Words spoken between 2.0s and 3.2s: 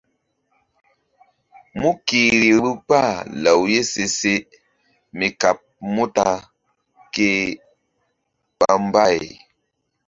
kihri vbu kpah